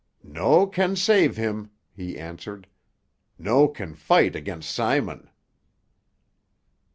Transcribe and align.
"No 0.23 0.65
can 0.65 0.95
save 0.95 1.37
him," 1.37 1.69
he 1.93 2.17
answered. 2.17 2.65
"No 3.37 3.67
can 3.67 3.93
fight 3.93 4.35
against 4.35 4.71
Simon." 4.73 5.29